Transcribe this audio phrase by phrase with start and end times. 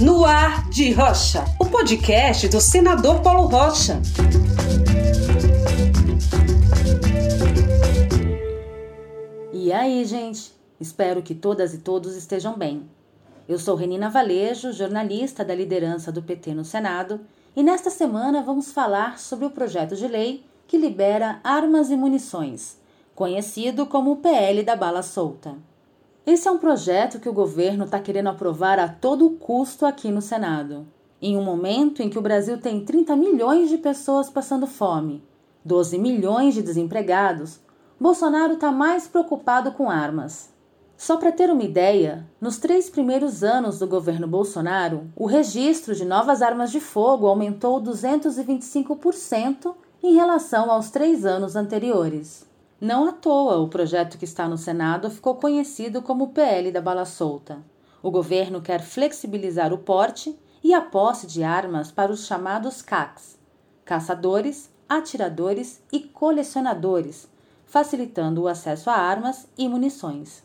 [0.00, 4.00] No Ar de Rocha, o podcast do senador Paulo Rocha.
[9.52, 10.52] E aí, gente?
[10.80, 12.88] Espero que todas e todos estejam bem.
[13.48, 17.20] Eu sou Renina Valejo, jornalista da liderança do PT no Senado,
[17.54, 22.76] e nesta semana vamos falar sobre o projeto de lei que libera armas e munições,
[23.14, 25.54] conhecido como o PL da bala solta.
[26.26, 30.20] Esse é um projeto que o governo está querendo aprovar a todo custo aqui no
[30.20, 30.84] Senado.
[31.22, 35.22] Em um momento em que o Brasil tem 30 milhões de pessoas passando fome,
[35.64, 37.60] 12 milhões de desempregados,
[38.00, 40.52] Bolsonaro está mais preocupado com armas.
[40.96, 46.04] Só para ter uma ideia, nos três primeiros anos do governo Bolsonaro, o registro de
[46.04, 52.45] novas armas de fogo aumentou 225% em relação aos três anos anteriores.
[52.80, 57.04] Não à toa, o projeto que está no Senado ficou conhecido como PL da bala
[57.04, 57.58] solta.
[58.02, 63.36] O governo quer flexibilizar o porte e a posse de armas para os chamados CACs
[63.86, 67.28] caçadores, atiradores e colecionadores,
[67.64, 70.42] facilitando o acesso a armas e munições.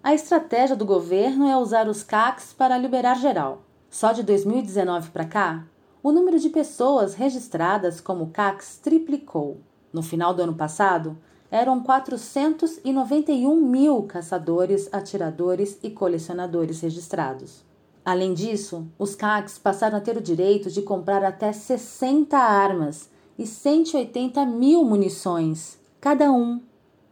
[0.00, 3.62] A estratégia do governo é usar os CACs para liberar geral.
[3.90, 5.64] Só de 2019 para cá,
[6.02, 9.60] o número de pessoas registradas como CACs triplicou.
[9.92, 11.18] No final do ano passado,
[11.54, 17.62] eram 491 mil caçadores, atiradores e colecionadores registrados.
[18.04, 23.46] Além disso, os CACs passaram a ter o direito de comprar até 60 armas e
[23.46, 26.60] 180 mil munições, cada um.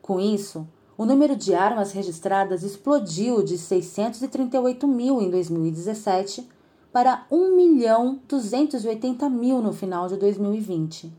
[0.00, 6.48] Com isso, o número de armas registradas explodiu de 638 mil em 2017
[6.92, 11.12] para 1 milhão 280 mil no final de 2020.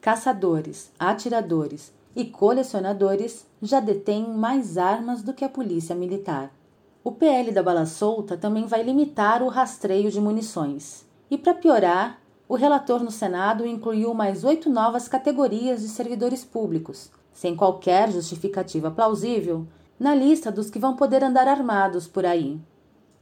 [0.00, 6.50] Caçadores, atiradores e colecionadores já detêm mais armas do que a polícia militar.
[7.04, 11.06] O PL da bala solta também vai limitar o rastreio de munições.
[11.30, 17.10] E para piorar, o relator no Senado incluiu mais oito novas categorias de servidores públicos,
[17.32, 19.66] sem qualquer justificativa plausível,
[20.00, 22.58] na lista dos que vão poder andar armados por aí.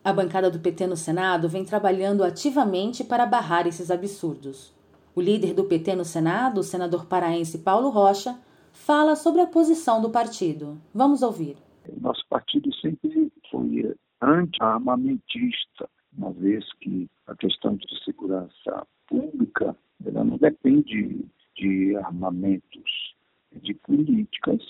[0.05, 4.73] A bancada do PT no Senado vem trabalhando ativamente para barrar esses absurdos.
[5.17, 8.39] O líder do PT no Senado, o senador paraense Paulo Rocha,
[8.75, 10.79] fala sobre a posição do partido.
[10.93, 11.57] Vamos ouvir.
[12.01, 20.37] Nosso partido sempre foi anti-armamentista, uma vez que a questão de segurança pública ela não
[20.37, 21.25] depende
[21.57, 23.15] de armamentos,
[23.53, 24.61] de políticas,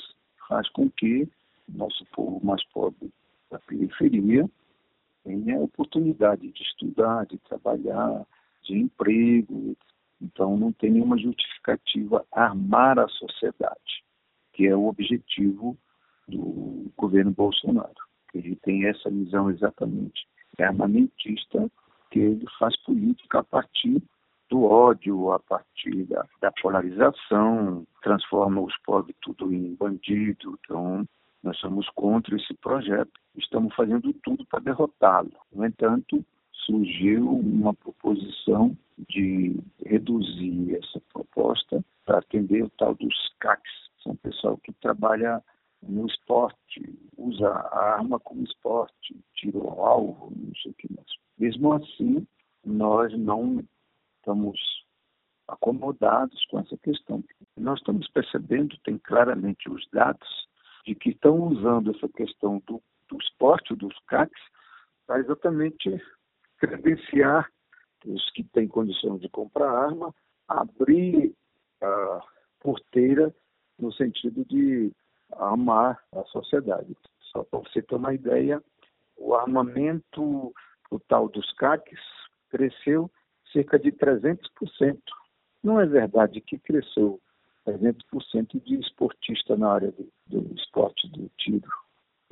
[0.48, 1.26] faz com que
[1.68, 3.10] nosso povo mais pobre
[3.50, 4.48] da periferia
[5.24, 8.26] tenha a oportunidade de estudar, de trabalhar,
[8.62, 9.76] de emprego,
[10.20, 14.04] então, não tem nenhuma justificativa armar a sociedade,
[14.52, 15.76] que é o objetivo
[16.28, 17.94] do governo Bolsonaro.
[18.32, 20.26] Ele tem essa visão exatamente
[20.58, 21.70] é armamentista,
[22.10, 24.02] que ele faz política a partir
[24.48, 30.58] do ódio, a partir da, da polarização, transforma os pobres tudo em bandido.
[30.64, 31.04] Então,
[31.42, 33.10] nós somos contra esse projeto.
[33.36, 35.32] Estamos fazendo tudo para derrotá-lo.
[35.52, 38.76] No entanto, surgiu uma proposição
[39.08, 43.72] de reduzir essa proposta para atender o tal dos CACs.
[44.02, 45.42] São pessoal que trabalha
[45.82, 51.08] no esporte, usa a arma como esporte, tira o alvo, não sei o que mais.
[51.38, 52.26] Mesmo assim,
[52.64, 53.62] nós não
[54.16, 54.58] estamos
[55.48, 57.22] acomodados com essa questão.
[57.56, 60.48] Nós estamos percebendo, tem claramente os dados,
[60.86, 64.42] de que estão usando essa questão do, do esporte, dos CACs,
[65.06, 66.02] para exatamente
[66.58, 67.50] credenciar
[68.04, 70.14] os que têm condição de comprar arma,
[70.48, 71.34] abrir
[71.80, 72.20] a
[72.60, 73.34] porteira
[73.78, 74.92] no sentido de
[75.32, 76.96] armar a sociedade.
[77.32, 78.62] Só para você ter uma ideia,
[79.16, 80.52] o armamento,
[80.90, 82.00] o tal dos CACs,
[82.50, 83.10] cresceu
[83.52, 84.38] cerca de 300%.
[85.62, 87.20] Não é verdade que cresceu
[87.66, 91.68] 300% de esportista na área do, do esporte do tiro.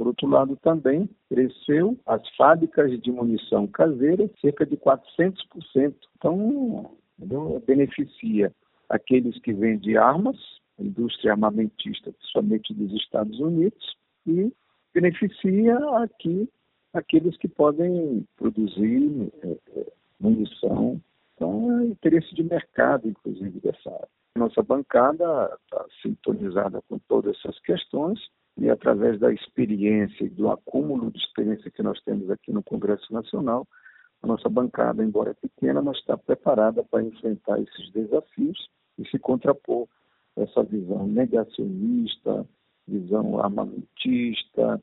[0.02, 5.94] Por outro lado, também cresceu as fábricas de munição caseira cerca de 400%.
[6.18, 6.92] Então,
[7.64, 8.52] beneficia
[8.88, 10.36] aqueles que vendem armas,
[10.76, 13.96] a indústria armamentista, principalmente dos Estados Unidos,
[14.26, 14.52] e
[14.92, 16.48] beneficia aqui
[16.92, 19.86] aqueles que podem produzir é, é,
[20.18, 21.00] munição.
[21.36, 24.08] Então, é interesse de mercado, inclusive, dessa área.
[24.36, 28.18] Nossa bancada está sintonizada com todas essas questões
[28.62, 33.12] e através da experiência e do acúmulo de experiência que nós temos aqui no Congresso
[33.12, 33.66] Nacional,
[34.22, 39.88] a nossa bancada, embora pequena, mas está preparada para enfrentar esses desafios e se contrapor
[40.36, 42.46] a essa visão negacionista,
[42.86, 44.80] visão armamentista,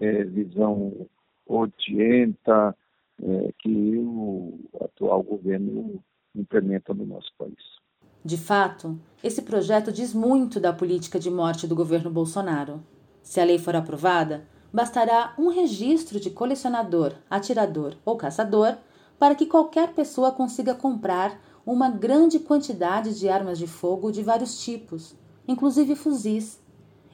[0.00, 1.06] é, visão
[1.46, 2.74] odienta,
[3.22, 6.02] é, que o atual governo
[6.34, 7.78] implementa no nosso país.
[8.24, 12.82] De fato, esse projeto diz muito da política de morte do governo Bolsonaro.
[13.22, 18.76] Se a lei for aprovada, bastará um registro de colecionador, atirador ou caçador
[19.18, 24.60] para que qualquer pessoa consiga comprar uma grande quantidade de armas de fogo de vários
[24.60, 25.14] tipos,
[25.46, 26.60] inclusive fuzis,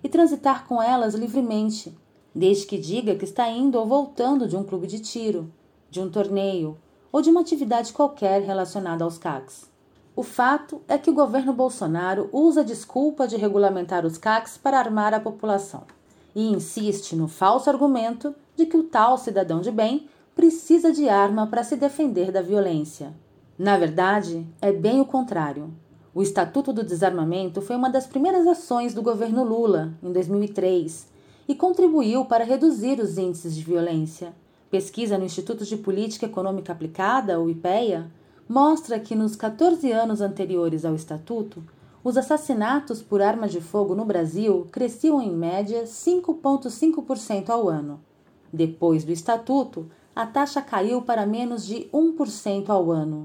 [0.03, 1.97] e transitar com elas livremente,
[2.35, 5.53] desde que diga que está indo ou voltando de um clube de tiro,
[5.91, 6.79] de um torneio
[7.11, 9.74] ou de uma atividade qualquer relacionada aos CACs.
[10.17, 14.79] O fato é que o governo Bolsonaro usa a desculpa de regulamentar os CACs para
[14.79, 15.83] armar a população
[16.35, 21.47] e insiste no falso argumento de que o tal cidadão de bem precisa de arma
[21.47, 23.13] para se defender da violência.
[23.59, 25.73] Na verdade, é bem o contrário.
[26.15, 31.09] O Estatuto do Desarmamento foi uma das primeiras ações do governo Lula, em 2003,
[31.49, 34.33] e contribuiu para reduzir os índices de violência.
[34.71, 38.11] Pesquisa no Instituto de Política Econômica Aplicada, o IPEA,
[38.49, 41.63] mostra que nos 14 anos anteriores ao Estatuto,
[42.03, 48.01] os assassinatos por arma de fogo no Brasil cresciam em média 5,5% ao ano.
[48.53, 53.25] Depois do Estatuto, a taxa caiu para menos de 1% ao ano.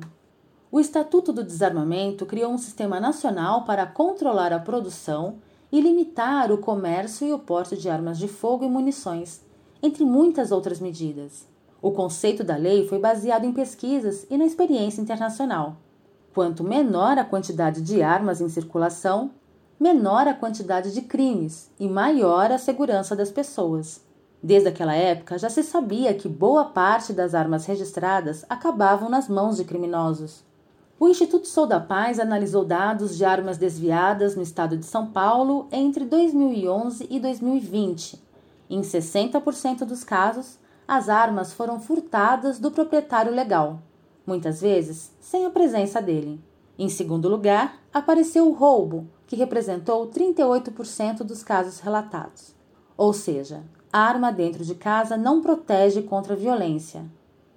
[0.72, 5.36] O Estatuto do Desarmamento criou um sistema nacional para controlar a produção
[5.72, 9.42] e limitar o comércio e o porte de armas de fogo e munições,
[9.84, 11.48] entre muitas outras medidas.
[11.82, 15.78] O conceito da lei foi baseado em pesquisas e na experiência internacional.
[16.34, 19.32] Quanto menor a quantidade de armas em circulação,
[19.80, 24.02] menor a quantidade de crimes e maior a segurança das pessoas.
[24.44, 29.58] Desde aquela época já se sabia que boa parte das armas registradas acabavam nas mãos
[29.58, 30.44] de criminosos.
[31.00, 35.68] O Instituto Sou da Paz analisou dados de armas desviadas no estado de São Paulo
[35.72, 38.22] entre 2011 e 2020.
[38.70, 40.60] Em 60% dos casos,
[40.90, 43.80] as armas foram furtadas do proprietário legal
[44.30, 46.40] muitas vezes sem a presença dele.
[46.78, 52.54] Em segundo lugar, apareceu o roubo, que representou 38% dos casos relatados.
[52.96, 57.04] Ou seja, a arma dentro de casa não protege contra a violência.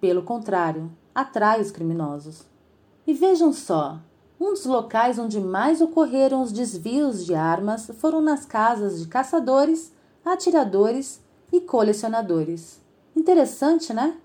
[0.00, 2.46] Pelo contrário, atrai os criminosos.
[3.06, 4.00] E vejam só,
[4.40, 9.92] um dos locais onde mais ocorreram os desvios de armas foram nas casas de caçadores,
[10.24, 11.20] atiradores
[11.52, 12.81] e colecionadores.
[13.16, 14.18] Interessante, né?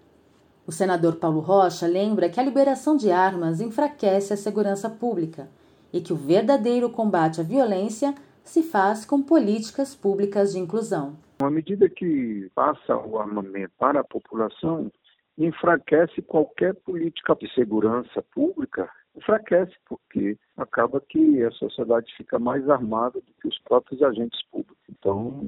[0.65, 5.47] O senador Paulo Rocha lembra que a liberação de armas enfraquece a segurança pública
[5.93, 8.13] e que o verdadeiro combate à violência
[8.43, 11.17] se faz com políticas públicas de inclusão.
[11.39, 14.91] À medida que passa o armamento para a população,
[15.37, 23.19] enfraquece qualquer política de segurança pública, enfraquece, porque acaba que a sociedade fica mais armada
[23.19, 24.77] do que os próprios agentes públicos.
[24.89, 25.45] Então,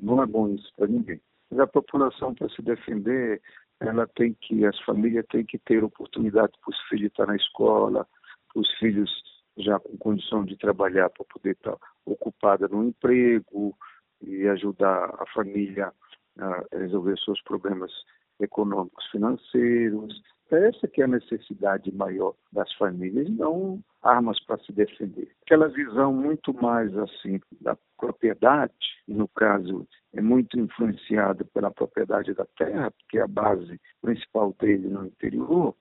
[0.00, 1.20] não é bom isso para ninguém.
[1.50, 3.42] Mas a população, para se defender,
[3.80, 8.06] ela tem que, as famílias têm que ter oportunidade para os filhos estar na escola,
[8.54, 9.10] os filhos
[9.56, 13.76] já com condição de trabalhar para poder estar ocupada no emprego
[14.22, 15.92] e ajudar a família
[16.38, 17.90] a resolver seus problemas
[18.38, 20.22] econômicos financeiros.
[20.50, 25.30] Essa que é a necessidade maior das famílias, não armas para se defender.
[25.42, 28.74] Aquela visão muito mais assim da propriedade,
[29.06, 34.88] no caso é muito influenciada pela propriedade da terra, porque é a base principal dele
[34.88, 35.74] no interior,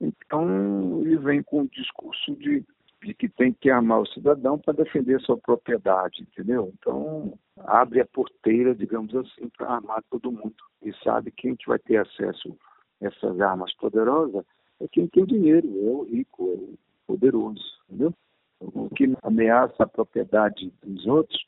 [0.00, 2.64] então ele vem com o discurso de,
[3.02, 6.72] de que tem que amar o cidadão para defender sua propriedade, entendeu?
[6.78, 10.54] Então abre a porteira, digamos assim, para armar todo mundo.
[10.82, 12.56] E sabe que a gente vai ter acesso
[13.00, 14.44] essas armas poderosas
[14.80, 18.14] é quem tem dinheiro, é o rico, é o poderoso, entendeu?
[18.60, 21.46] O que ameaça a propriedade dos outros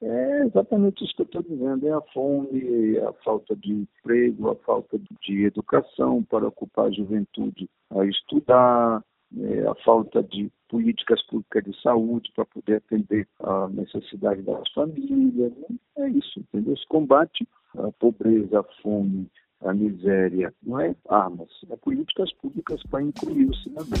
[0.00, 4.50] é exatamente isso que eu estou dizendo, é a fome, é a falta de emprego,
[4.50, 9.04] a falta de educação para ocupar a juventude a estudar,
[9.40, 15.52] é a falta de políticas públicas de saúde para poder atender a necessidade das famílias.
[15.56, 15.76] Né?
[15.98, 16.76] É isso, entendeu?
[16.76, 17.46] Se combate
[17.78, 19.30] a pobreza, a fome,
[19.64, 23.98] a miséria, não é armas, é políticas públicas para incluir o cidadão.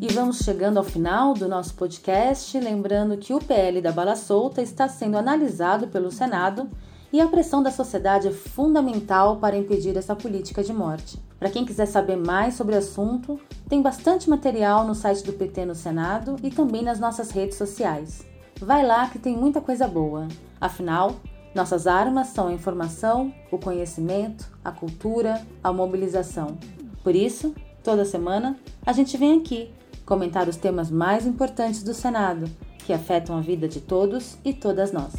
[0.00, 4.60] E vamos chegando ao final do nosso podcast, lembrando que o PL da bala solta
[4.60, 6.68] está sendo analisado pelo Senado
[7.12, 11.18] e a pressão da sociedade é fundamental para impedir essa política de morte.
[11.38, 15.66] Para quem quiser saber mais sobre o assunto, tem bastante material no site do PT
[15.66, 18.26] no Senado e também nas nossas redes sociais.
[18.60, 20.26] Vai lá que tem muita coisa boa.
[20.60, 21.16] Afinal,
[21.54, 26.56] nossas armas são a informação, o conhecimento, a cultura, a mobilização.
[27.02, 28.56] Por isso, toda semana,
[28.86, 29.70] a gente vem aqui
[30.06, 34.92] comentar os temas mais importantes do Senado, que afetam a vida de todos e todas
[34.92, 35.12] nós.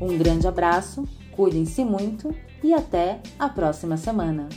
[0.00, 4.48] Um grande abraço, cuidem-se muito e até a próxima semana.